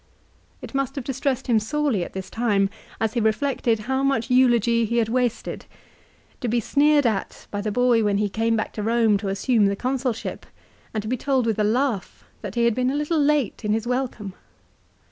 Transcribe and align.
It 0.63 0.73
must 0.73 0.95
have 0.95 1.03
distressed 1.03 1.45
him 1.45 1.59
sorely 1.59 2.03
at 2.03 2.13
this 2.13 2.31
time 2.31 2.71
as 2.99 3.13
he 3.13 3.19
reflected 3.19 3.81
how 3.81 4.01
much 4.01 4.31
eulogy 4.31 4.83
he 4.85 4.97
had 4.97 5.09
wasted. 5.09 5.65
To 6.39 6.47
be 6.47 6.59
sneered 6.59 7.05
at 7.05 7.45
by 7.51 7.61
the 7.61 7.71
boy 7.71 8.03
when 8.03 8.17
he 8.17 8.27
came 8.27 8.55
back 8.55 8.73
to 8.73 8.81
Rome 8.81 9.17
to 9.19 9.27
assume 9.27 9.67
the 9.67 9.75
Consulship, 9.75 10.47
and 10.91 11.03
to 11.03 11.07
be 11.07 11.17
told 11.17 11.45
with 11.45 11.59
a 11.59 11.63
laugh 11.63 12.23
that 12.41 12.55
he 12.55 12.65
had 12.65 12.73
been 12.73 12.89
a 12.89 12.95
little 12.95 13.19
late 13.21 13.63
in 13.63 13.73
his 13.73 13.85
welcome 13.85 14.33